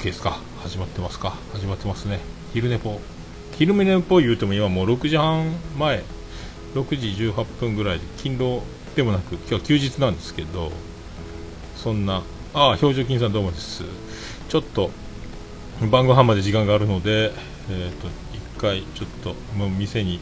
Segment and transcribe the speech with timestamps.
[0.00, 0.38] OK ですか。
[0.62, 1.36] 始まってますか。
[1.52, 2.20] 始まってますね。
[2.54, 2.98] 昼寝ぽ。
[3.58, 6.02] 昼寝ぽ言うても今もう6時半前。
[6.74, 8.62] 6時18分ぐらいで勤労
[8.96, 10.70] でもなく今日は休日なんですけど
[11.76, 12.22] そんな
[12.54, 13.84] ああ表情筋さんどうもです。
[14.48, 14.90] ちょっと
[15.90, 17.32] 晩ご飯まで時間があるので
[17.68, 20.18] えっ、ー、と一回ちょっともう店に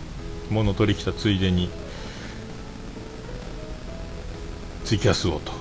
[0.50, 1.70] 物取り来たついでに
[4.84, 5.52] ツイキャスをと、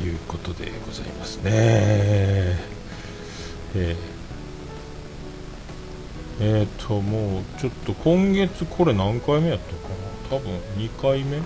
[0.00, 2.71] えー、いうことでございますね。
[3.74, 3.96] えー、
[6.40, 9.88] えー、ともうちょっと今月これ何回目やったか
[10.30, 10.38] な？
[10.38, 11.38] 多分2回目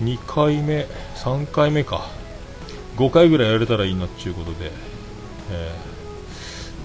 [0.00, 0.86] ？2回目
[1.16, 2.08] ？3回目か。
[2.96, 4.70] 5回ぐらいやれたらいいなっていうことで、
[5.50, 5.72] え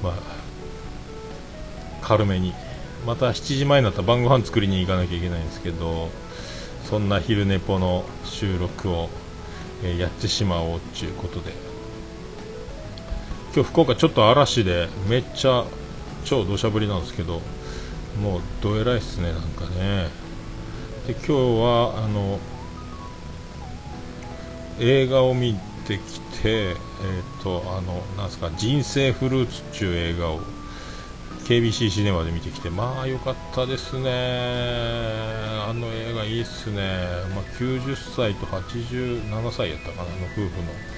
[0.02, 0.14] ー、まあ
[2.02, 2.54] 軽めに。
[3.06, 6.10] また7時前になったら晩ご飯作りに行かなきゃいけないんですけど
[6.90, 9.10] そんな昼寝ぽの収録を、
[9.84, 11.67] えー、やってしまおうということで。
[13.58, 15.66] 今日福岡ちょっと嵐でめっちゃ
[16.26, 17.42] 超土砂降りなんですけど
[18.22, 20.10] もうどえらいっすねなんかね。
[21.08, 22.38] で今日はあの
[24.80, 25.56] 映画を見
[25.88, 30.40] てきてえっ、ー、とあのなんすか人生フルーツっていう映画を
[31.46, 34.12] KBC シネマで見てきてまあ良かったですね。
[35.68, 40.98] あの映画いいっすね、まあ、90歳と87歳やったかなあの夫婦の。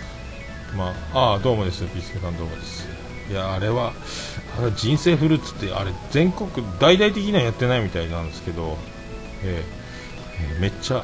[0.76, 2.88] まああどうもですビスケさんどうもです。
[3.30, 3.94] いやあれは
[4.60, 8.78] あれ人生フルーツってあれ全国大々的にはやってないみたいなんですけど、
[9.44, 11.04] えー、えー、めっちゃ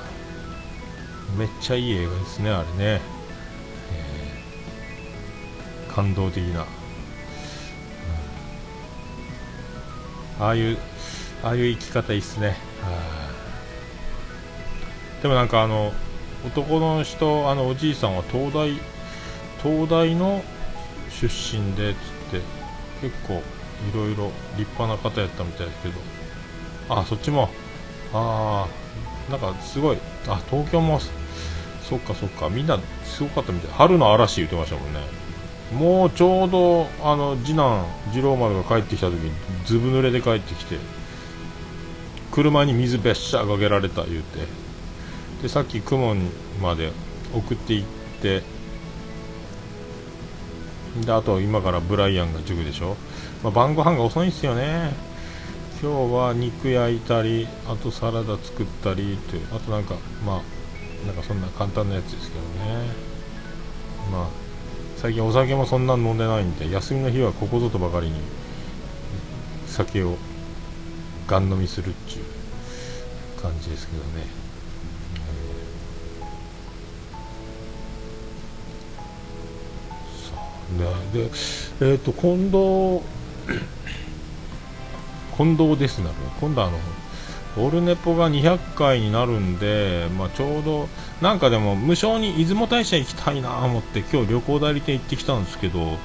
[1.38, 6.66] めっちゃいい映画ですねあれね、えー、感動的な。
[10.40, 10.78] ああいう
[11.44, 12.58] ああいう生き方いいっすね。
[15.22, 15.92] でもなんかあの
[16.46, 18.70] 男の人あのおじいさんは東大
[19.66, 20.44] 東大の
[21.10, 22.42] 出身でつって
[23.02, 23.42] 結構
[23.92, 25.96] いろいろ立派な方やったみたいですけど。
[26.88, 27.50] あそっちも。
[28.14, 28.68] あ
[29.28, 29.98] あなんかすごい
[30.28, 31.00] あ東京も
[31.82, 33.72] そっかそっかみんなすごかったみたい。
[33.72, 35.00] 春の嵐言ってましたもんね。
[35.74, 39.32] もうちょうどあの次男次郎丸が帰ってきた時に
[39.66, 40.78] ずぶ濡れで帰ってきて
[42.32, 44.66] 車に水べっしゃかけられた言うて。
[45.42, 46.16] でさっき雲
[46.62, 46.92] まで
[47.34, 47.84] 送っていっ
[48.22, 48.42] て
[51.02, 52.96] であと今からブライアンが塾でしょ、
[53.44, 54.94] まあ、晩ご飯が遅いんですよね。
[55.82, 59.96] 今日は肉焼いたりあとサラダ作ったりというあとなんか
[60.26, 62.88] まあなんかそんな簡単なやつですけどね。
[64.12, 64.28] まあ
[64.98, 68.16] 最近お酒もそんな飲んでないんで休みの日はここぞとばかりに
[69.68, 70.16] 酒を
[71.28, 74.26] ガン飲みするっていう感じですけどね、
[80.78, 80.86] で
[81.26, 83.02] でえっ、ー、と近藤
[85.38, 86.80] 近藤ですなる今度あの
[87.58, 90.90] オルネポが200回になるんで、まあ、ちょうど
[91.22, 95.98] なんかでも無償に出雲大社行きたいなと思って今日旅行代理店行ってきたんですけど、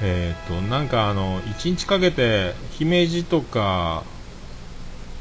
[0.00, 4.02] えーと、なんかあの1日かけて姫路とか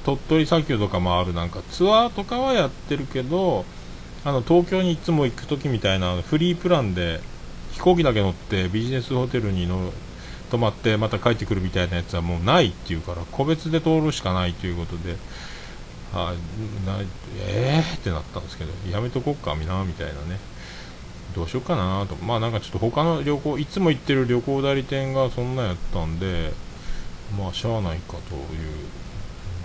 [0.04, 3.66] 鳥取砂丘とかもあるなんかツアーとかはやってるけど
[4.26, 7.20] あの東京にいつも行く時みたいなフリープランで
[7.82, 9.92] 飛行機だけ乗ってビジネスホテルにの
[10.52, 15.16] 泊まってまた帰ってくるみたいなやつはもうないっていうから個別で通るしかないということで
[16.14, 16.36] あ
[16.86, 17.00] な
[17.40, 17.98] えー？
[17.98, 20.38] ってなったんですけどやめとこっかみなみたいなね。
[21.34, 22.16] どうしようかなと。
[22.18, 26.52] まあなんかちょっと他の旅行いつも行ってる旅行代理店がそんなんやったんで
[27.36, 28.52] まあしゃあないかという。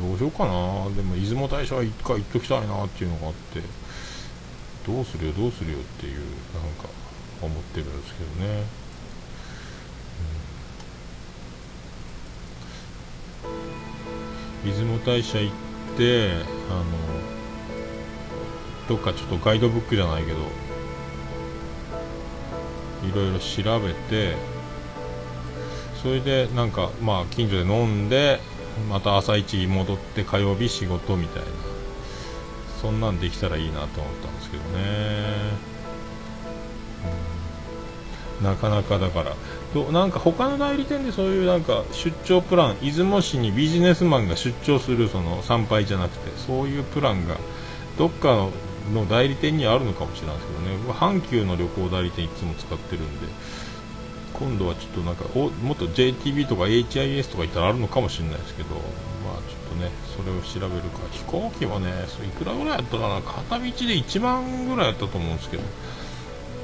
[0.01, 0.89] どうしようかな。
[0.95, 3.61] でも出雲大社は一回行っときたいなっていうのがあって
[4.87, 6.23] どうするよどうするよっていうなん
[6.83, 6.89] か。
[7.43, 8.65] 思ってるんですけどね、
[14.65, 15.55] うん、出雲大社行っ
[15.97, 16.33] て
[16.71, 16.85] あの
[18.89, 20.39] どっかちょっとガイドブックじゃないけど
[23.09, 24.37] いろいろ調べて
[26.03, 28.41] それでなんかまあ近所で飲んで
[28.89, 31.49] また朝一戻って火曜日仕事みたいな
[32.81, 35.76] そんなんできたらいいなと思ったんですけどね。
[38.43, 39.33] なかなかだから。
[39.75, 47.37] どなんか他の代理店でそういうなんか出張プラン出雲市にビジネスマンが出張するその参拝じゃなくてそういうプランが
[47.99, 48.49] どっか
[48.93, 50.77] の代理店にあるのかもしれないですけどね。
[50.93, 53.27] 阪急の旅行代理店いつも使ってるんで
[54.35, 61.01] 今度はちょっとなんかおもっと JTB とか HIS とか行ったらあるのかもしれないですけどまあちょっとねそれを調べるか。
[61.11, 63.21] 飛行機はねそいくらぐらいやったかな。
[63.21, 65.63] 片道で1万ぐらいやったと思うんですけど。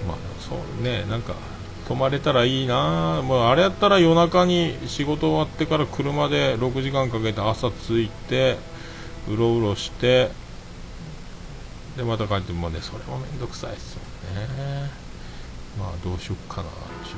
[0.06, 1.34] まあそうねなんか
[1.92, 3.20] 泊まれたらいいな。
[3.22, 8.56] もうあれやったら夜中に仕事終わってから車で6時間かけて朝着いて
[9.28, 10.30] うろうろして
[11.98, 14.90] でまた帰ってもねそれもめんどくさいですよね。
[15.78, 16.72] まあどうしよっかなっ
[17.04, 17.16] ていう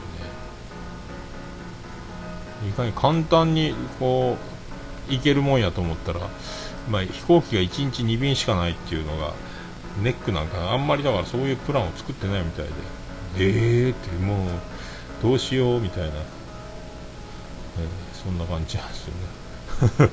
[2.64, 2.70] ね。
[2.70, 4.36] いかに簡単にこ
[5.08, 6.18] う行けるもんやと思ったら、
[6.90, 9.34] まあ、飛行機が1日2便しかないっていうのが
[10.02, 13.03] ネックなんかあんまりだからそういうプランを作ってないみたいで。
[13.38, 14.48] ええー、ってもう
[15.22, 16.24] どうしようみたいな、えー、
[18.12, 19.14] そんな感じなんですよ
[20.06, 20.10] ね。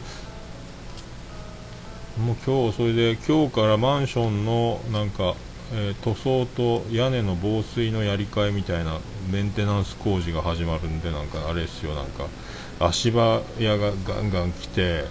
[2.25, 5.35] もう今日それで今日からマンションのなんか、
[5.73, 8.99] えー、塗装と屋根の防水のやり替えみたいな
[9.31, 11.95] メンテナンス工事が始まるんでなんかあれですよ。
[11.95, 12.25] なんか
[12.79, 15.05] 足場屋がガンガン来て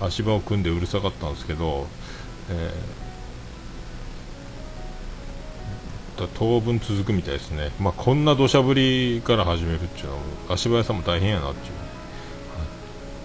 [0.00, 1.86] 足場を組んでうるさかったんですけど、
[2.50, 3.03] えー、
[6.16, 10.20] 当分続くみたいですね、まあ、こんな土砂降りから始めるっていうのは
[10.50, 11.74] 足場屋さんも大変やなっていう、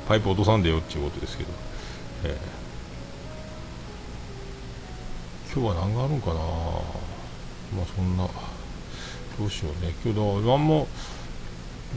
[0.08, 1.50] パイプ落とさんでよっていうことですけど、
[2.26, 2.60] えー
[5.52, 6.36] 今日は何があるんかな。
[6.36, 6.42] ま
[7.82, 8.28] あそんな
[9.40, 9.96] どうしようね。
[10.06, 10.88] 今日だ何も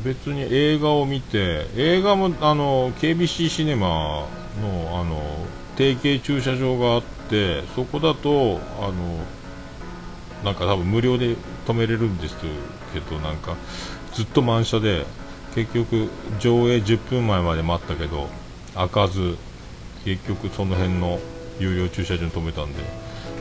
[0.03, 4.27] 別に映画を見て映画もあの KBC シネマ
[4.63, 5.21] のあの
[5.77, 9.21] 提携駐車場があってそこだとあの
[10.45, 11.37] なんか多分無料で
[11.67, 12.37] 止めれるんです
[12.93, 13.57] けどなんか
[14.13, 15.07] ずっと満車で
[15.55, 16.09] 結局
[16.39, 18.29] 上映10分前まで待ったけど
[18.75, 19.37] 開かず
[20.05, 21.21] 結局その辺の
[21.59, 22.83] 有料駐車場に止めたんで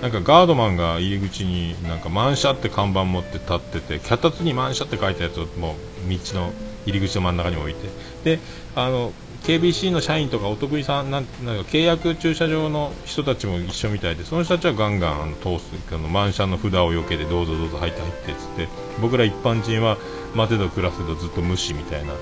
[0.01, 5.75] なんかガードマンが入り口になんか満車って看板持って立ってて脚立に満車って書いたやつをも
[6.05, 6.51] う道の
[6.85, 7.89] 入り口の真ん中に置いて。
[8.23, 8.39] で
[8.75, 18.67] あの KBC の社員とかお得意さんなんなんか契約駐車場の人たちも一緒みたいでその人たちはガンガンあの通すあの満車の札をよけてどうぞどうぞ入って入ってっつって
[19.01, 19.97] 僕ら一般人は
[20.35, 22.13] 待てど暮らせどずっと無視みたいな。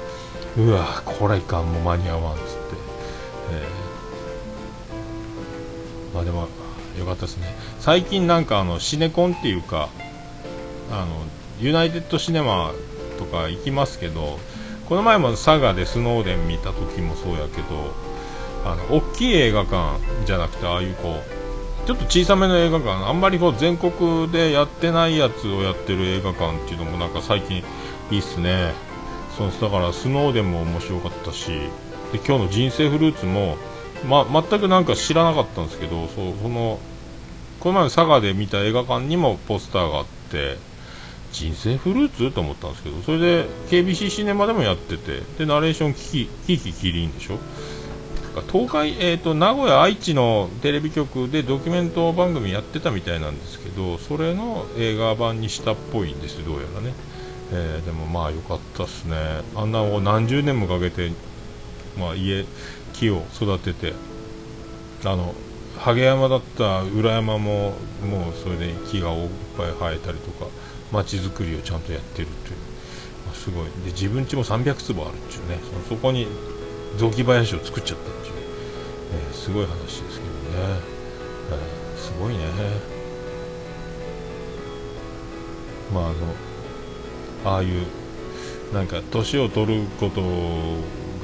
[0.57, 2.51] うわこれいかんもう間に合わんっつって、
[3.51, 6.47] えー、まあでも
[6.97, 7.53] よかったですね。
[7.79, 9.89] 最近なんかあのシネコンっていうか
[10.91, 11.07] あの
[11.59, 12.71] ユナイテッドシネマ
[13.19, 14.39] とか行きますけど
[14.89, 17.93] この前も佐賀でスノーデン見た時もそうやけど
[18.65, 21.21] あの大きい映画館じゃなくてああいうこ
[21.83, 27.63] うちょっと小さめの映画館あんまりこう全国でやってないやつをやってる映画館っていうのもなんか最近
[28.11, 28.73] いいっすね。
[29.37, 31.47] そうだからスノーデンも面白かったし。
[32.11, 33.57] で今日の人生フルーツも
[34.07, 36.79] ま、全くなんか知らなかったんですけどそうその
[37.59, 40.57] この前佐賀で見た映画館にもポスターがあって
[41.31, 42.31] 人生フルーツ？
[42.31, 47.37] と思ったんですけどそれで KBC シネマでもやっててでナレーションキキキキリンでしょ？
[48.51, 56.93] 東海、えーと、名古屋、愛知のテレビ局でドキュメント番組やってたみたいなんですけどそれの映画版にしたっぽいんですどうやらね、
[57.51, 59.17] えー、でもまあ良かったっすね。
[59.55, 61.11] あんなを何十年もかけて、
[61.97, 62.45] まあ、家
[62.93, 63.93] 木を育てて
[65.03, 65.33] あの
[65.79, 67.73] 萩山だった裏山も
[68.03, 70.45] もうそれで木がいっぱい生えたりとか
[70.91, 72.55] 街づくりをちゃんとやってるっていう、
[73.25, 73.65] まあ、すごい。
[73.85, 75.59] で自分家も300坪あるっていうね。
[75.83, 76.27] そそこに
[76.97, 78.33] 雑木林を作っちゃったっていう、
[79.13, 80.79] えー、すごい話ですけどね、
[81.51, 82.39] えー、すごいね。
[85.93, 86.15] まああの
[87.45, 87.85] ああいう
[88.73, 90.21] なんか年を取ること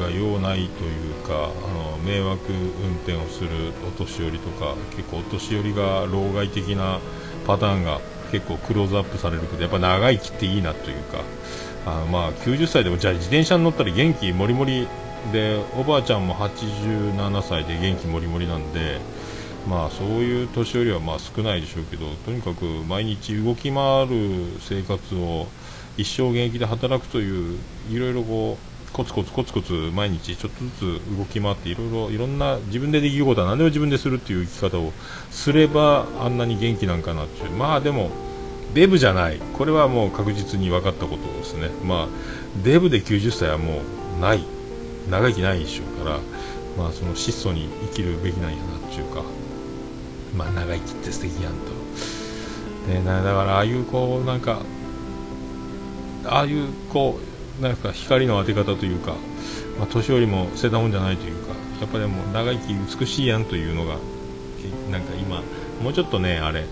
[0.01, 3.50] が用ないというかあの迷惑運転をする
[3.88, 7.00] お年寄りとか結構お年寄りが老害的な
[7.45, 8.01] パターンが
[8.39, 11.21] 結構クローズアップされるけどやっぱ長生きっていいなというか。
[11.85, 14.87] あまあ90歳でもじゃあ自転車に乗ったら元気もりもり
[15.31, 18.99] でおばあちゃんも87歳で元気もりもりなんで
[19.67, 25.47] まあそういう年寄りはまあ少ないでしょうけどとにかく毎日動き回る生活を
[25.97, 34.91] 一生現役で働くといういろいろこうコツコツコツコツ毎日ちょっとずつ動き回っていろいろいろんな自分でできることは何でも自分でするっていう生き方を
[35.29, 37.51] すればあんなに元気なんかなっていう。
[37.51, 38.09] まあでも
[38.75, 39.39] デブじゃない。
[39.53, 41.70] これはもう確実に分かったことですね。
[41.84, 42.08] まあ
[42.63, 43.82] デブで90歳はも
[44.17, 44.55] うない。
[45.10, 46.20] 長生きないでしょうから
[46.77, 49.24] まあその質素に生きるべきなんやなっていうか
[50.36, 51.72] まあ長生きって素敵やんと、
[52.91, 54.62] ね、だからああいうこうなんか
[56.25, 57.20] ああいうこ
[57.60, 59.15] うなんか光の当て方というか、
[59.79, 63.98] まあ、年寄りも捨てたもんじゃないというかやっぱりもう長生き美しいやんというのが
[64.91, 65.41] なんか今
[65.82, 66.65] もうちょっとねあれ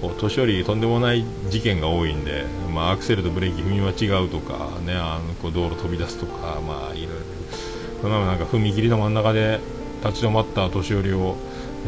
[0.00, 7.18] こう年寄りとんでもない事件が多いんで、まあ、アクセルとブレーキ踏み間違うとかねあのこう道路飛び出すとかまあいろい
[8.02, 8.08] ろ。
[8.08, 9.60] なんか踏切の真ん中で
[10.02, 11.36] 立ち止まった年寄りを、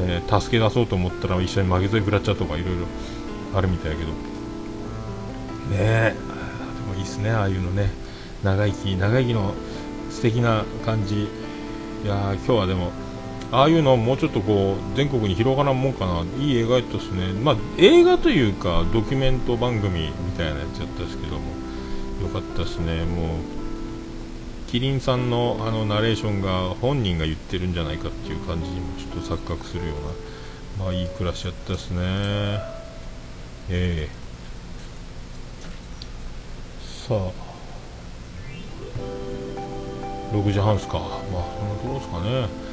[0.01, 2.87] えー、助け出そうと思ったら一緒に負け添い食らっちゃうとかいろいろ
[3.55, 4.11] あるみたいやけど。
[4.11, 4.15] ね
[5.73, 6.15] え。
[6.99, 7.91] いいっすねああいうのね。
[8.45, 9.55] 長生き長生きの
[10.11, 11.23] 素敵な感じ。
[12.05, 12.91] いや今日はでも
[13.53, 16.25] ああいうのもうちょっとこう全国に広がらんもんかな。
[16.41, 17.33] いい映画やったですね。
[17.33, 21.63] まあ映画というかドキュメント番組みたいなやつやったんですけども。
[22.23, 23.05] よかったですね。
[23.05, 23.37] もう
[24.69, 29.93] キリンさんのあのナレーションが本人が言ってるんじゃないかっていう感じにもちょっと錯覚するよ
[30.79, 32.01] うなまあいい暮らしやったですね。
[33.69, 34.09] ええ。
[37.09, 37.33] さあ。
[40.33, 40.99] 6時半ですか。
[40.99, 41.11] まあ
[41.59, 42.72] そんなところですかね。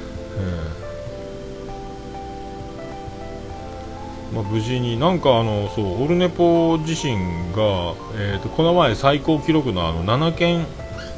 [4.33, 7.15] まあ、無事になんかあのそうオルネポ自身
[7.53, 10.65] が、えーと、この前最高記録のあの7件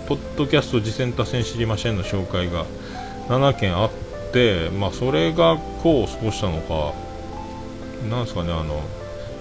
[0.07, 2.65] ポッドキャスト次戦多戦知りませんの紹介が
[3.27, 3.91] 7件あっ
[4.31, 6.93] て、まあ、それが功を過したのか
[8.09, 8.81] なんですかねあの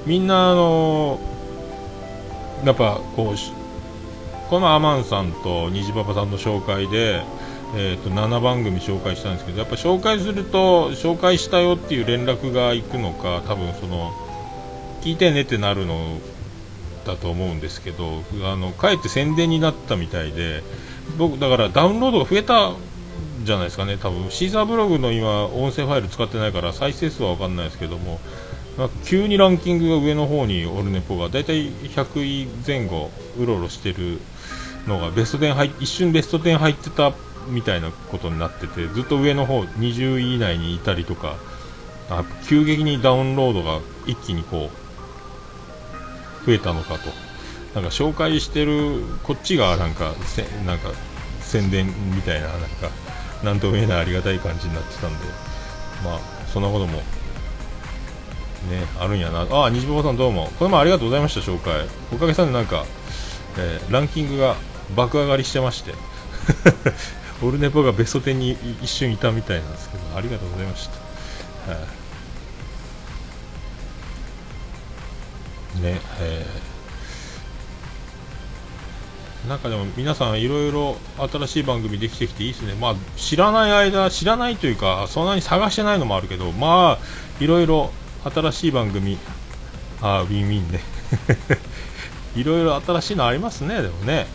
[0.06, 1.20] みんなあの
[2.64, 7.22] やっぱこうこのアマンさんと虹パパさんの紹介で
[7.76, 14.12] えーと、7番組紹介したんですけどやっぱ紹介すると紹介したよっていう連絡が行くのか多分その
[15.02, 16.18] 聞いてねってなるの
[17.04, 20.62] だと思うんですけどあのかえって宣伝になったみたいで
[21.16, 22.72] 僕だからダウンロードが増えた
[23.44, 24.30] じゃないですかね多分。
[24.30, 28.20] シーザーブログの今音声ファイル使ってないから再生数は分かんないですけども
[29.04, 34.20] 急にランキングが上の方にオルネポがだいたい100位前後うろうろしてる
[34.86, 37.12] のがベスト10入一瞬ベスト10入ってた
[37.48, 41.36] みたいなことになっててずっと上の方20位以内にいたりとか
[42.08, 44.70] あ急激にダウンロードが一気にこ
[46.42, 47.30] う増えたのかと。
[47.74, 50.90] なんか紹介してるこっちがなんかせなんか
[51.40, 52.66] 宣伝みたいななんか
[53.44, 55.24] なんとも言えないありがたい感じになってたんで
[56.02, 56.20] まあ
[56.52, 57.02] そんなこともね
[58.98, 59.46] あるんやな。
[59.64, 60.50] あ西坊さんどうも。
[60.58, 61.86] これもありがとうございました紹介。
[62.12, 62.84] おかげさんでなんか、
[63.56, 64.56] えー、ランキングが
[64.96, 65.94] 爆上がりしてまして。
[67.42, 71.78] オルネポがベスト10に一瞬いたみたいなんですけどありがとうございました、は
[75.82, 82.74] ねえー、なんかでも皆さんいろいろ新しい番組できてきていいですね。
[82.74, 87.92] まあ知らない間知らないというかそんなに探してないのもあるけどまあいろいろ
[88.24, 89.16] 新しい番組
[90.02, 90.80] あウィンウィンね。
[92.36, 94.26] いろいろ新しいのありますねでもね。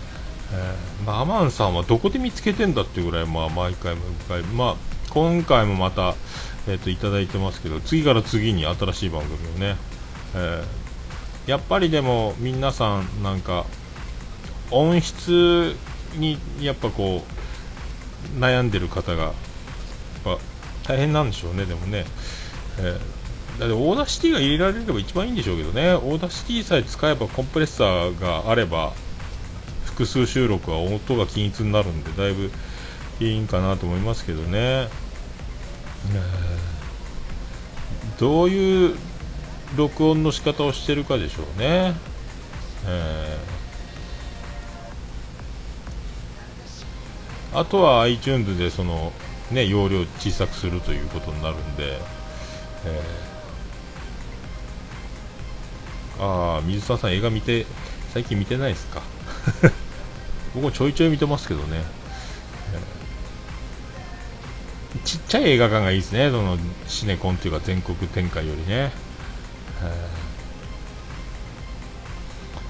[0.54, 4.75] えー、まあ、アマンさんはどこで見つけてんだっていうぐらい、まあ、毎回毎回、まあ、
[5.10, 6.16] 今回もまた、
[6.68, 9.78] えーと、いただいてますけど次から次に新しい番組をね、
[10.36, 13.66] えー、やっぱりでも皆さんなんか
[14.72, 15.75] 音質
[16.18, 17.24] にやっぱこ
[18.36, 19.34] う悩んでる方がやっ
[20.24, 20.38] ぱ
[20.88, 22.06] 大変なんでしょうねでもね、
[22.80, 23.00] えー、
[23.60, 25.94] だって Audacity が入れられれば一番いいんでしょうけどね。
[25.94, 28.94] Audacity さえ使えばコンプレッサーがあれば
[29.96, 32.52] 複数収録は音が均一になるんでだいぶ
[33.22, 34.90] いいんかなと思いますけどね、
[38.20, 38.96] どういう
[39.78, 41.96] 録音の仕方をしてるかでしょうね、
[42.86, 49.14] えー、あとは iTunes でその、
[49.50, 51.98] ね、容量小さくするということになるんで、
[52.84, 57.66] えー、ああ水沢さん映画見て
[58.14, 59.02] 最近見てないですか？
[60.56, 61.84] 僕もちょいちょい見てますけどね、
[65.04, 66.32] ちっちゃい映画館がいいですね。
[66.32, 66.58] その
[66.88, 68.92] シネコンっていうか全国展開よりね、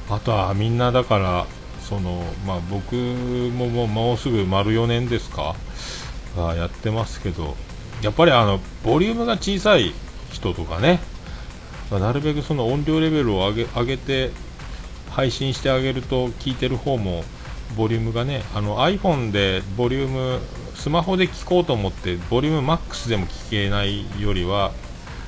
[0.09, 1.45] あとはみんなだから
[1.81, 5.55] そのまあ僕ももうもうすぐ丸4年ですか？
[6.35, 7.55] やってますけど。
[8.01, 9.93] やっぱりあのボリュームが小さい
[10.31, 10.99] 人とかね。
[11.91, 14.31] なるべくその音量レベルを上げ上げて
[15.11, 17.23] 配信してあげると聞いてる方も
[17.77, 20.39] ボリュームがねあの iPhone でボリューム
[20.75, 24.71] スマホで聞こうと思ってボリュームマックスでも聞けないよりは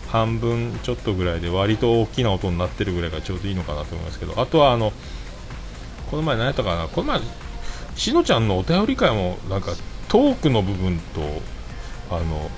[0.07, 4.39] 半分ちょっとぐらいで割と大きな音になってるぐらいがちょうどいいのかなと思いますけど。
[4.39, 4.93] あとはあの
[6.09, 6.87] この前何やったかな？
[6.87, 7.19] この前
[7.95, 9.73] しのちゃんのお便り会もなんか
[10.07, 11.21] トークの部分と
[12.09, 12.49] あの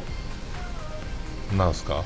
[1.58, 2.04] なんすか？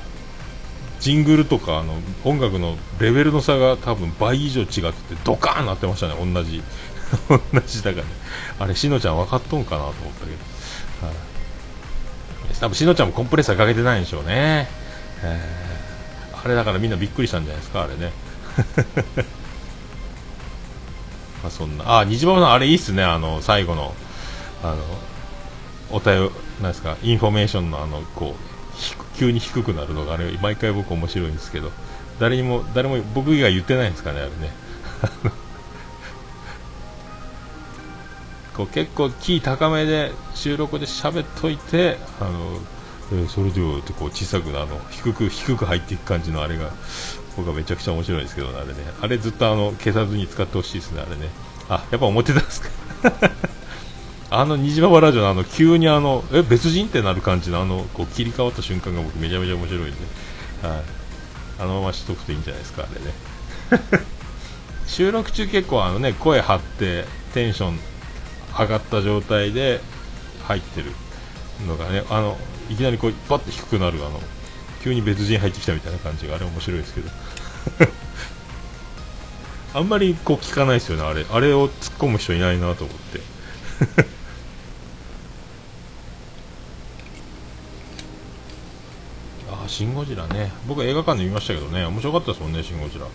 [1.00, 6.62] ジングルとかあの音楽のレベルの差が多分倍以上違っててドカーンなってましたね同じ。
[7.28, 8.10] 同じだからね。
[8.58, 10.36] あれしのちゃん分かっとんかなと思ったけど、
[11.06, 14.68] はい、多分しのちゃんもコンプレッサーかけてないんでしょうね、
[15.22, 18.12] えー、あれだからみんなびっくりしたんじゃないですかあれね。
[21.42, 21.98] まあそんな。
[22.00, 23.02] あ虹馬さんあれいいっすね。
[23.02, 23.94] あの最後の
[24.62, 24.78] あの
[25.90, 26.30] お便
[26.60, 31.70] なんですかインフォメーションのあのこう急に低くなるのがあれ毎回僕面白いんですけど。
[32.20, 34.52] 誰にも誰も僕以外言ってないんですかねあれね。
[38.56, 42.58] こう結構キー高めで収録で喋っといてあの、
[43.12, 46.70] えー、それではってこう小さくあの低く低く入っていく感じのあれが
[47.36, 48.74] 僕はめちゃくちゃ面白いですけど、あれね。
[49.00, 51.28] あれずっとあの消さずに使ってほしいですねあれね。
[51.68, 52.68] あやっぱ思ってたんですか？
[54.30, 59.90] あの虹パパラジオのあの急にあのえ別人ってなる感じのあのこう切り替わった瞬間が僕めちゃめちゃ面白いんで、
[60.62, 60.82] はい、
[61.60, 64.04] あのまましとくといいんじゃないですかあれね。
[64.86, 67.80] 収録中結構あのね声張ってテンション
[68.58, 69.80] 上がった状態で
[70.44, 70.92] 入ってる
[71.66, 72.36] のがねあの
[72.70, 74.20] いきなりこうパッと低くなるあの
[74.82, 77.10] 急に別人入ってきたみたいな感じがあれ面白いですけど。
[79.74, 81.26] あんまりこう聞かないですよねあれ。
[81.28, 83.20] あれを突っ込む人いないなと思って。
[89.50, 90.52] ああシン・ゴジラね。
[90.68, 91.84] 僕映画館で見ましたけどね。
[91.86, 93.10] 面白かったですもんねシン・ゴジラ、うん。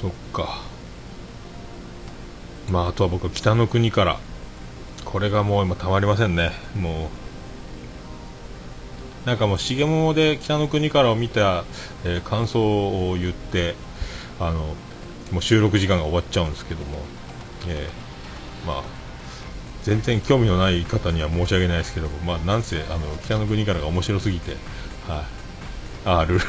[0.00, 0.69] そっか。
[2.70, 4.18] まああとは僕は北の国から
[5.04, 6.52] これがもう今たまりませんね。
[6.76, 7.20] もう。
[9.26, 11.64] なんかもう重桃で北の国からを見た、
[12.04, 13.74] えー、感想を言って
[14.38, 14.74] あの
[15.30, 16.98] もう収録時間が終わっちゃうんですけども、
[17.68, 18.82] えー、まあ
[19.82, 24.52] 全然興味のない方には申し訳ないですけども、まあ、なんせあの北の国からが面白すぎて、
[25.06, 25.24] はい、
[26.06, 26.40] ある。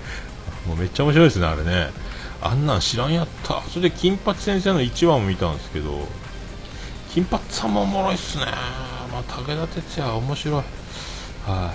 [0.66, 1.90] もうめっちゃ面白いですね、あれね。
[2.42, 3.62] あんなん知らんやった。
[3.62, 6.06] それで金八先生の1話も見たんですけど
[7.12, 8.46] 金八さんもおもろいっすね。
[9.12, 10.54] まあ武田鉄矢面白い。
[11.46, 11.72] は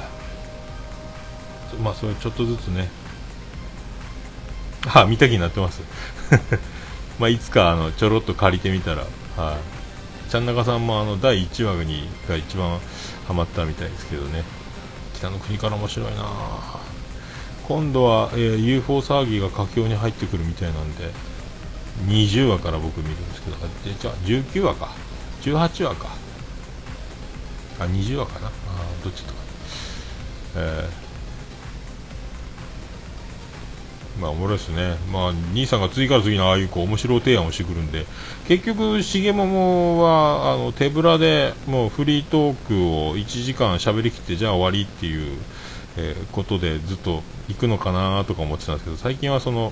[1.74, 2.89] い、まあそれちょっとずつね。
[4.93, 5.81] あ 見た気になってます。
[7.19, 9.05] まあいつかあのちょろっと借りてみたら
[9.38, 10.31] はい。
[10.31, 12.79] ちゃん中さんもあの第1話にが一番
[13.27, 14.43] ハマったみたいですけどね。
[15.15, 16.24] 北の国から面白いな
[17.67, 21.10] 今度は、えー、UFO 騒ぎが佳境に入ってくるみたいなんで
[22.08, 24.91] 20話から僕見るんですけどじゃあ19話か。
[25.41, 26.10] 18話か。
[27.80, 28.47] あ20話かな。
[28.47, 28.51] あ
[29.04, 29.39] どっちとか。
[30.58, 34.97] えー、まあおもろいですね。
[35.12, 38.06] まあ兄さんが次から次のああいうこう面白い提案をしてくるんで。
[38.47, 45.38] 結局重桃はあの手ぶらでもうフリートークを1時間喋りきってじゃあ終わりっていう
[45.97, 49.71] えー、ことでずっと行くのかなとか思ってたんですけど最近はその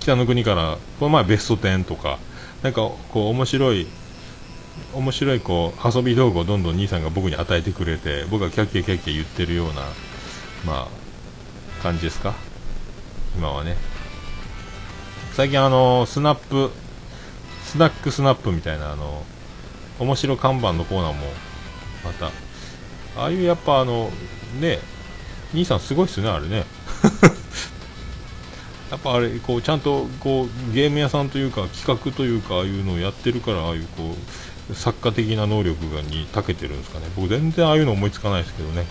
[0.00, 2.18] 北の国からこの前ベスト10とか
[2.62, 2.80] なんか
[3.12, 3.86] こう面白い
[4.94, 9.82] 面白いこう遊び道具をどんどん兄さんが僕に与えてくれて僕がキャッキャキャッキャ言ってるような
[10.64, 12.34] まあ感じですか？
[13.36, 13.76] 今はね。
[15.32, 16.70] 最近あのスナップ
[17.64, 19.24] スナックスナップみたいなあの
[19.98, 21.26] 面白看板のコーナーも
[22.04, 22.26] また
[23.16, 24.10] ああいうやっぱあの
[24.60, 24.78] ね
[25.54, 26.64] 兄さんすごいっすねあれね。
[28.90, 34.16] やっぱあれこうちゃんとこうゲーム屋さんというか企画というかああいうのをやってるからああいうこ
[34.70, 37.06] う作家的な能力がに長けてるんですかね。
[37.16, 38.86] 僕全然ああいうの思いつかないですけどね、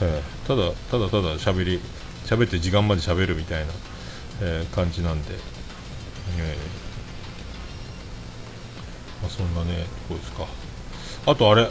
[0.00, 1.80] えー、ただただただ喋り
[2.24, 3.72] 喋って時間まで喋るみたいな、
[4.42, 5.34] えー、感じなんで、
[6.38, 10.46] えー、まあ、そんなねこうですか。
[11.26, 11.68] あとあれ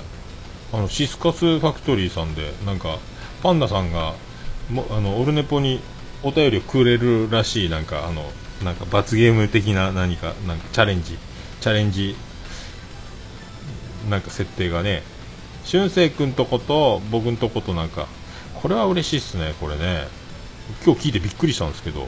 [0.73, 2.99] あのシスカスファクトリーさんでなんか
[3.41, 4.13] パンダさんが
[4.69, 5.79] もあのオルネポに
[6.23, 8.23] お便りをくれるらしいなんかあの
[8.63, 11.17] なんか罰ゲーム的な何かなんかチャレンジ
[11.61, 12.15] チャレンジ
[14.09, 15.03] なんか設定がね
[15.65, 18.07] 俊く君とこと僕んとことなんか
[18.53, 20.07] これは嬉しいっすねこれね。
[20.83, 22.07] 今日聞いてびっくりしたんですけど、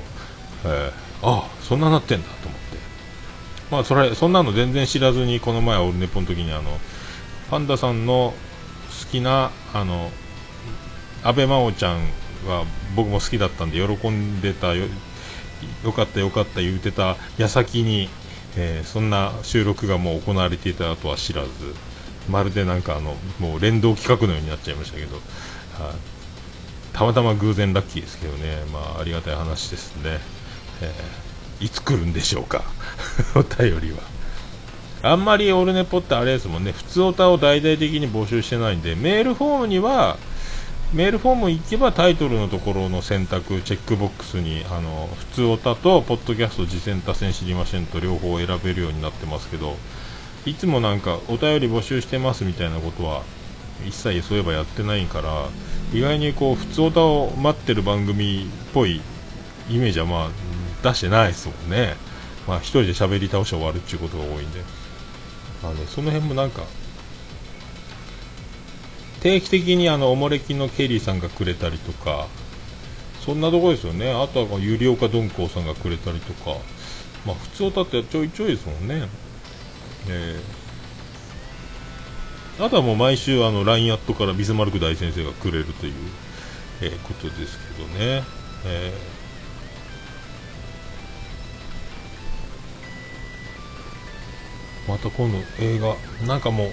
[0.65, 2.77] えー、あそんななってんだと思って。
[3.69, 6.79] まあそれそんなの全然知らずにこの前オルネポの時にあの
[7.49, 8.33] パンダさんの
[8.89, 10.11] 好きなあの
[11.23, 11.99] 阿部真央ちゃん
[12.45, 14.87] は僕も好きだったんで喜んでたよ
[15.95, 18.09] かったよかった言うてた矢先に、
[18.55, 21.49] えー、そんな収録がもう行われていたとは知らず
[22.29, 25.17] まるでなんかあのもう連動企画のようになっちゃいましたけど、
[26.93, 30.19] たまたま偶然ラッキーですけどね、まあ、ありがたい話ですね、
[30.81, 32.63] えー、いつ来るんでしょうか？
[33.35, 33.99] お便りは。
[35.03, 36.71] あんまりオルネポってあれですもんね。
[36.73, 40.17] 普通歌を大々的に募集してないんでメールフォームには
[40.93, 49.75] メールフォーム行けばタイトルのところの選択チェックボックスにあの普通オタとポッドキャスト次戦多戦知りませんと両方選べるようになってますけど
[50.45, 53.23] いつもなんかお便り募集してますみたいなことは
[53.85, 55.49] 一切そういえばやってないから
[55.93, 59.01] 意外にこう普通オタを待ってる番組っぽい
[59.69, 60.29] イメージはまあ
[60.83, 61.95] 出してないですもんね。
[62.47, 64.61] まあ一人で喋り倒して終わるっていうことが多いんで。
[65.63, 66.61] あのその辺もなんか
[69.21, 72.27] 定期的にあのおもれきのケリーさんがくれたりとか
[73.27, 74.09] そんなとこですよね。
[74.11, 76.57] あとはゆりおかどんこうさんがくれたりとか、
[77.25, 79.09] まあ普通歌ってちょいちょいですもんね。
[80.07, 85.93] えー、あとはもう毎週あの LINE アットからビスマルク大先生がくれるという、
[86.83, 88.23] えー、ことですけどね、
[88.65, 96.71] えー、また今度映画なんかもう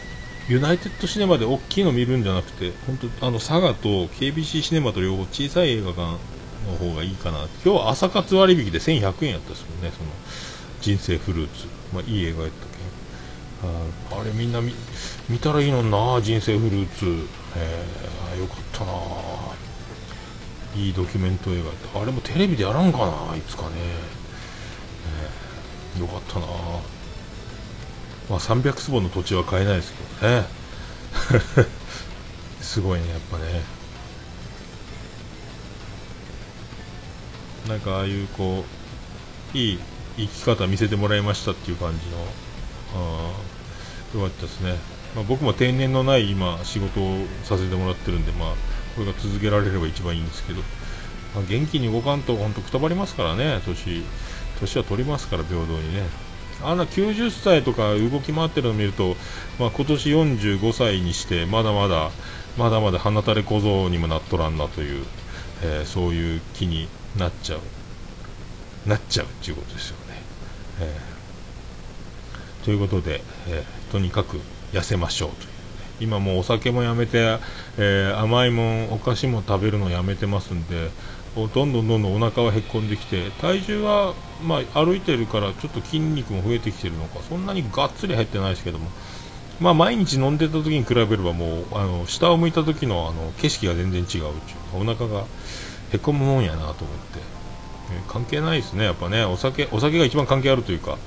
[0.49, 6.19] ユナイテッドシネマで大きいの見るんじゃなくて本当あの佐賀と KBC シネマと両方小さい映画館の
[6.79, 10.11] 方がいいかな今日は朝活割引で1100円やったですもんねその
[10.85, 14.17] 人生フルーツ、まあ、いい映画やったけ。
[14.19, 14.75] んあれみんな見
[15.31, 17.07] 見たらいいのにな人生フルーツ、
[17.57, 18.93] えー、よかったな。
[20.77, 22.01] いいドキュメント映画やった。
[22.03, 23.71] あれもテレビでやらんかないつかね、
[25.97, 26.47] えー、よかったな。
[28.29, 30.47] まあ300坪の土地は買えないですけどね。
[32.61, 33.63] すごいねやっぱね。
[37.69, 38.65] なんかああいうこ
[39.55, 39.79] ういい
[40.17, 42.19] 生き方見せてもらいましたっていう感じの
[44.21, 44.77] よかったですね、
[45.15, 48.49] まあ、僕も定年のない今仕事をさせてもらってるんでまあ
[48.95, 50.61] これが続けられれば一番いいんですけど、
[51.35, 53.61] まあ、元気に動かんと本当くたばりますからね。
[53.67, 54.05] 年
[54.61, 56.24] 年は取りますから平等にね。
[56.65, 59.17] あんな90歳とか動き回ってるのを見ると、
[59.59, 62.11] まあ、今年45歳にしてまだまだ
[62.57, 65.05] まだまだ鼻垂れ小僧にもなっとらんなという、
[65.63, 67.61] えー、そういう気になっちゃう。
[68.87, 70.23] なっちゃうっていうことですよね、
[70.81, 74.41] えー、ということで、えー、とにかく
[74.73, 75.49] 痩せましょうという、
[76.01, 77.39] 今もうお酒もやめて、
[77.79, 80.91] え甘いもんお菓子も食べるのやめてますんで
[81.35, 88.89] どんどんどんどんお腹はへっこんできて体重は、まあ、歩いてるからちょっと筋肉も増えてきてるのかそんなにがっつり減ってないですけども、
[89.61, 94.31] まあ、毎日飲んでた時に比べればもうあの下を向いた時のあの景色が全然違うっていう
[94.75, 95.25] お腹が
[95.93, 96.85] へこむもんやなと思って、
[97.97, 99.25] えー、関係ないですねやっぱね。
[99.25, 100.99] お酒お酒が一番関係あるというか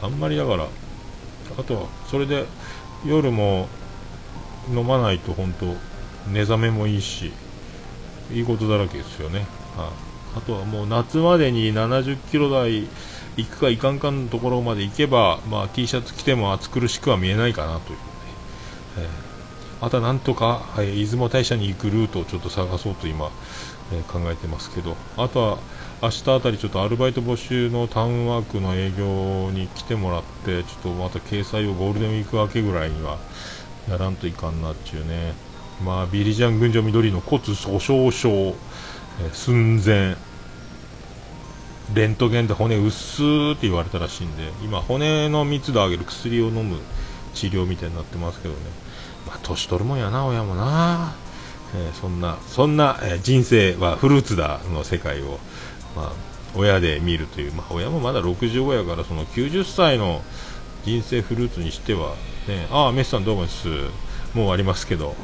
[0.00, 0.68] あんまりだから
[1.58, 2.46] あとはそれで
[3.04, 3.68] 夜も
[4.70, 5.66] 飲まないと本当
[6.30, 7.32] 寝覚めもいいし
[8.32, 9.44] いいことだらけですよね。
[9.76, 12.88] あとはもう夏までに70キロ台
[13.36, 18.04] 行くか行かんかのところまで行けば、まあ、T シャツ着ても暑苦しくは見えないかなという、ね、
[18.98, 23.30] えー、あとはなんとか、はい、出雲大社に行くルートをちょっと探そうと今、
[23.92, 24.96] えー、考えてますけど。
[25.16, 25.58] あとは
[26.02, 33.18] 明日あたりちょっとアルバイト募集のタウンワークの営業に来てもらってちょっとまた掲載をゴールデンウィーク明けぐらいには
[33.88, 35.34] やらんといかんなっちゅうね。
[35.84, 38.56] まあビリジャン群青緑の骨粗鬆症。
[39.32, 40.16] 寸前。
[41.94, 43.22] レントゲンで骨薄
[43.52, 46.78] って言われたらしいんで今骨の密度を上げる薬を飲む
[47.34, 48.60] 治療みたいになってますけどね。
[49.26, 51.14] まあ年取るもんやな親もな、
[51.74, 55.38] えー、そんなそんな、えー、人生はフルーツだの世界を、
[55.94, 56.12] まあ、
[56.54, 60.22] 親で見るという、まあ、親もまだ65やからその90歳の
[60.84, 62.14] 人生フルーツにしては、
[62.48, 63.68] ね、ああメッさんどうもです。
[63.68, 63.88] もう
[64.32, 65.14] 終わりますけど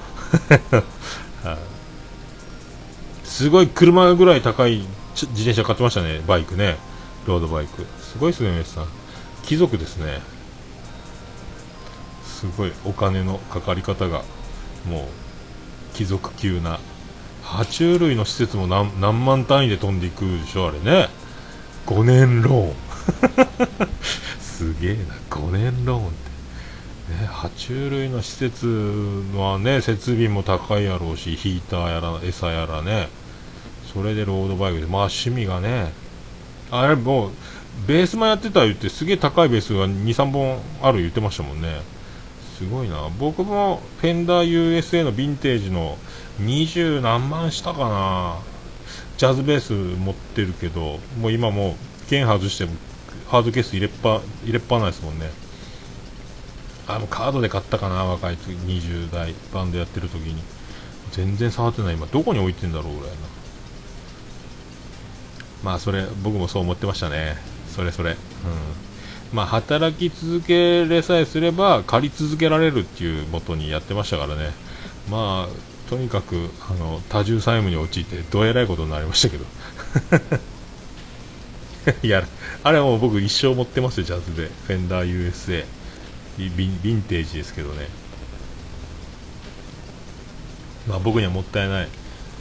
[3.29, 4.79] すごい車ぐらい高い
[5.15, 6.77] 自転車買ってましたね、バイクね、
[7.27, 7.85] ロードバイク。
[8.01, 8.87] すごいですね、メスさん。
[9.45, 10.21] 貴族ですね。
[12.25, 14.23] すごいお金のかかり方が、
[14.89, 16.81] もう、貴族級な。
[17.45, 21.09] 爬虫類の施設も何何万単位で飛んでいくでしょ、あれね。
[21.87, 22.75] 5年ローン。
[24.41, 26.28] すげえな、5年ローンって。
[27.09, 28.67] ね、爬虫類の施設
[29.35, 33.09] はね設備も高いやろうしヒーターやら餌やらね
[33.93, 35.93] それでロードバイクでまあ趣味がね
[36.71, 37.31] あれもう
[37.87, 41.81] ベースマンやってた言ってすげえ高いベースが23本ある言ってましたもんね。
[42.59, 43.09] すごいな。
[43.21, 45.97] 僕もフェンダー USA のヴィンテージの
[46.41, 48.39] 20何万したかな。
[49.17, 51.75] ジャズベース持ってるけどもう今もう
[52.09, 52.73] 剣外しても
[53.29, 55.31] ハードケース入れっぱ入れっぱないですもんね。
[56.89, 60.43] あもうカードで買ったかな若い時20代バンドやってる時に。
[61.13, 61.95] 全然触ってない。
[61.95, 63.17] 今どこに置いてんだろうぐらいな
[65.63, 67.37] まあそれ僕もそう思ってましたね。
[67.75, 68.13] それそれ。
[68.13, 68.17] うん。
[69.33, 74.53] まあ働き続けれさえすれば借り続けられるっていう元にやってましたからね。
[75.11, 79.45] まあとにかくあの多重債務に陥ってどえらいことになりましたけど。
[82.03, 82.23] いや
[82.63, 84.51] あれはもう僕一生持ってますよジャズで。
[84.67, 85.65] フェンダー USA
[86.47, 87.89] ヴィンテージですけどね。
[90.89, 91.89] まあ僕にはもったいない。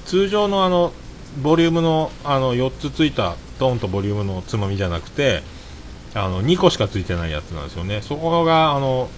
[0.06, 0.94] 通常のあの
[1.42, 5.44] ボリュームのあの4つついたドンとボリュームのつまみじゃなくて
[6.14, 8.02] あの2個しかついてないやつなんですよね。
[8.02, 9.10] そこがあの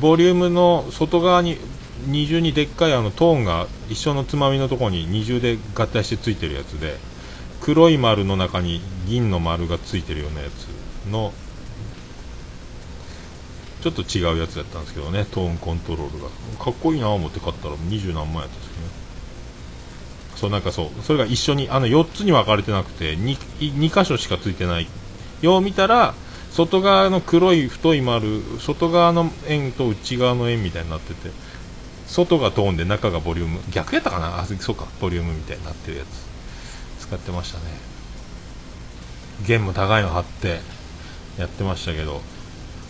[0.00, 1.58] ボリュームの外側に
[2.06, 6.96] 二重にでっかいあのトーンが一緒のつまみのとこに二重で合体してついてるやつで
[7.60, 11.32] 黒い丸の中に銀の丸がついてるようなやつの
[13.86, 15.26] ちょっと違うやつだったんですけどね。
[15.30, 16.28] トーンコントロールが。
[16.58, 18.88] かっこいいなと思って買ったら二十何万やったんですけどね。
[20.34, 21.02] そうなんかそう。
[21.04, 24.88] それが一緒にあの4つに分かれてなくて 2, 2箇所しかついてない。
[25.40, 26.14] よう見たら
[26.50, 31.30] 外側の黒い太い丸外側の円と内側の円みたいになってて
[32.08, 33.60] 外がトーンで中がボリューム。
[33.70, 34.40] 逆やったかな？
[34.40, 34.86] あそうか。
[35.00, 37.06] ボリュームみたいになってるやつ。
[37.06, 37.64] 使ってましたね。
[39.46, 40.58] 弦も高いの貼って
[41.38, 42.20] やってましたけど。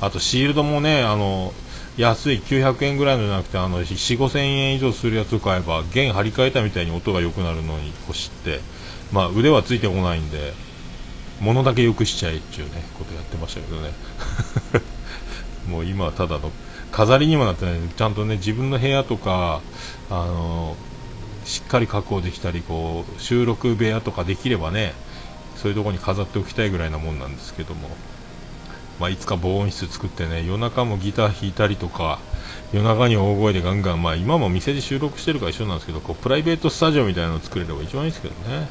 [0.00, 1.52] あとシールドもねあの
[1.96, 8.60] 安い900円ぐらいのじゃなくてあの4 5 0 0 0円以上するやつを買えば弦張り替えたみたいに音が良くなるのに欲しって
[9.12, 10.52] まあ腕はついてこないんで
[11.40, 13.92] 物だけ良くしちゃえっていうねことやってましたけどね。
[15.68, 16.52] もう今はただの
[16.92, 19.60] 飾りにもなってないちゃんとね自分の部屋とか
[20.08, 20.76] あの
[21.44, 24.94] しっかり確保できたりこう収録部屋とかできればね
[25.56, 27.90] そういうとこに飾っておきたいぐらいなもんなんですけども。
[28.98, 32.18] まあ、いつか防音室作ってね夜中もギター弾いたりとか
[32.72, 38.64] 夜中に大声でガンガン、まあ、今も店で収録してるから一緒なんですけどこうプライベートスタジオみたいなのを作れれば一番いいですけどね、は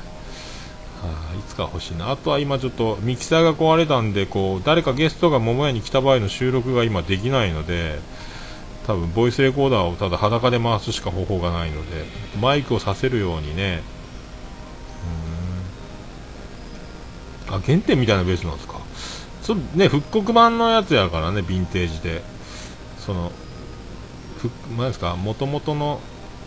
[1.04, 8.00] あ、いつか欲しいなあとは今ちょっとミキサーが壊れたんでこう誰かゲストが桃屋に来た場合の収録が今できないので
[8.88, 12.06] 多分ボイスレコーダーをただ裸で回すしか方法がないので
[12.40, 13.82] マイクをさせるようにね。
[17.48, 17.56] うん。
[17.56, 18.75] あ原点みたいなベースなんですか？
[19.46, 22.24] そね、復刻版のやつやからね、ヴィンテージで。
[22.98, 23.32] その、
[24.40, 26.00] ふなんですか、もともとの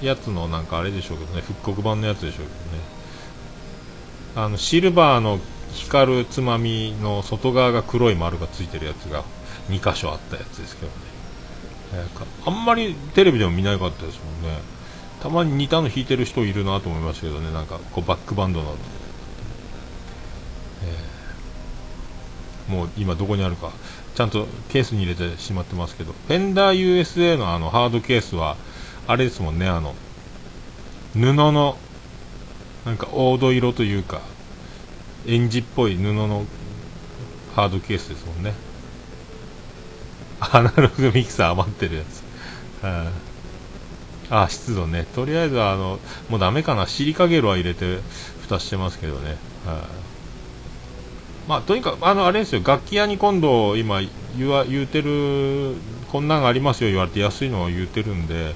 [0.02, 2.48] やつのなんかあれでしょうけどね、復刻版のやつでしょうけどね。
[4.34, 5.38] あの、シルバーの
[5.72, 9.22] 光るつまみの外側が黒い丸がついてるやつが
[9.70, 10.92] 2箇所あったやつですけどね。
[12.46, 14.58] あんまりテレビでも見なかったですもんね。
[15.22, 18.76] たまに似たの弾いてる人いるなと思いましたけどね、なんかこうバックバンドなの
[22.68, 23.72] もう今どこにあるか。
[24.14, 26.12] ちゃんとケースに入れてしまってますけど。
[26.12, 28.56] フェンダー USA のあのハードケースは
[29.06, 29.68] あれですもんね。
[29.68, 29.94] あの
[31.14, 31.76] 布の
[32.84, 34.20] なんか黄土色というか
[35.26, 36.44] エンジっぽい布の
[37.54, 38.54] ハードケースですもんね。
[40.40, 42.22] アナログミキサー余ってるやつ、
[42.82, 43.10] あ、
[44.44, 45.06] あ湿度ね。
[45.14, 46.86] とりあえずあのもうダメかな。
[46.86, 47.98] シリカゲルは入れて
[48.42, 49.30] 蓋してますけどね、
[49.66, 50.07] はあ
[51.48, 54.02] まあ、とにかく、あの、あれですよ、楽器屋に今度、今
[54.36, 55.76] 言わ、言うてる、
[56.12, 58.54] こんなんがありますよ言われて安いのを言うてるんで、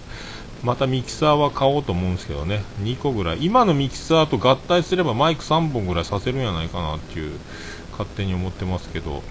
[0.62, 3.38] またミキサーは買おうと思うんですけどね、2個ぐらい。
[3.44, 7.33] 今のミキサーと合体すればマイク3本ぐらいさせるんじゃないかなっていう、
[7.92, 9.22] 勝手に思ってますけど、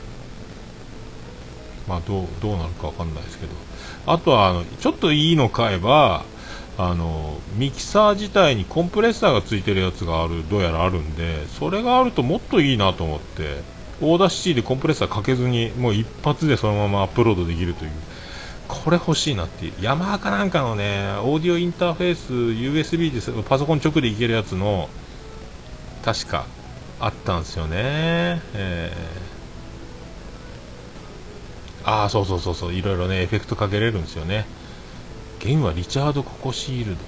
[1.87, 3.53] まあ、どう、どうなるかわかんないですけど。
[4.07, 6.25] あとは、あの、ちょっといいの買えば、
[6.77, 13.61] あのミキサー自体にコンプレッサーがついてるやつがあるどうやらあるんでそれがあるともっといいなと思って
[14.01, 17.91] Audacity でコンプレッサーかけずにもう一発でそのままアップロードできるという。
[18.67, 19.73] これ欲しいなっていう。
[19.81, 24.89] ヤマハかなんかのねオーディオインターフェース USB でパソコン直でいけるやつの
[26.05, 26.45] 確か
[26.99, 32.73] あったんですよね、えー、ああそうそうそうそう。
[32.73, 34.45] いろいろねエフェクトかけれるんですよね。
[35.43, 37.01] 弦はリチャード・ココシールド。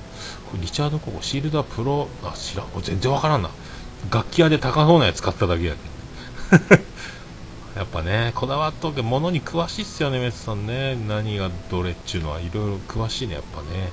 [0.61, 2.67] リチャード・ココシールドはプロ、あ、知らん。
[2.67, 3.49] これ全然わからんな。
[4.11, 5.75] 楽器屋で高そうなやつ買っただけや
[6.51, 6.83] けね
[7.75, 10.95] やっぱね、こだわっとけ、物に詳しいっすよね、メスさんね。
[10.95, 13.91] 何がどれっちゅうのはいろいろ詳しいね、やっぱね。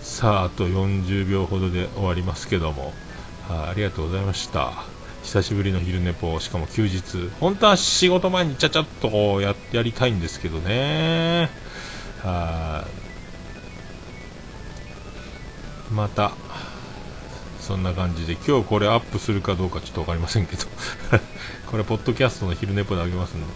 [0.00, 2.92] さあ、あと40秒ほどで終わりますけども。
[3.48, 4.91] はあ、ありがとうございました。
[5.22, 7.30] 久しぶりの昼寝ぽしかも休日。
[7.40, 11.48] 本当は仕事前にちゃちゃっとややりたいんですけどね。
[12.22, 12.86] は
[15.92, 16.32] また
[17.60, 20.64] そんな感じで今日これアップするかどうかちょっと分かりませんけど。
[21.70, 23.46] これポッドキャストの昼寝ぽであげますんで、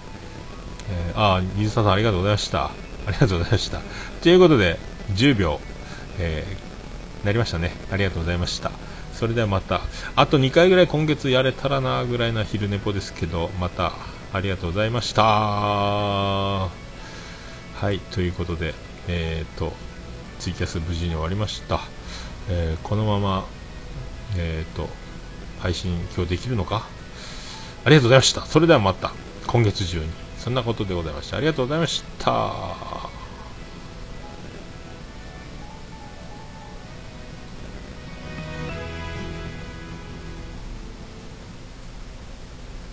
[0.90, 2.64] えー、ああ水田さんありがとうございました。
[2.64, 3.80] ありがとうございました。
[4.22, 4.78] ということで
[5.14, 5.60] 10秒、
[6.18, 7.74] えー、なりましたね。
[7.90, 8.70] ありがとうございました。
[9.18, 9.80] それではまた。
[10.14, 13.92] あと2回ぐらい今月やれたらなぐらいな昼寝ぽですけどまた
[14.32, 15.22] ありがとうございました。
[15.22, 16.70] は
[17.90, 18.74] いということで
[19.08, 19.72] えっ、ー、と
[20.38, 21.80] ツイキャス無事に終わりました、
[22.50, 23.46] えー、このまま
[24.36, 24.88] えっ、ー、と
[25.60, 26.86] 配信今日できるのか？
[27.84, 28.42] ありがとうございました。
[28.46, 29.12] それではまた
[29.46, 30.26] 今月中に。
[30.46, 32.85] そんなことでございましたありがとうございました。